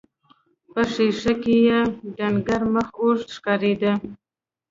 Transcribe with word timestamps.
په 0.71 0.81
ښيښه 0.91 1.33
کې 1.43 1.55
يې 1.67 1.79
ډنګر 2.15 2.61
مخ 2.73 2.89
اوږد 3.01 3.29
ښکارېده. 3.35 3.93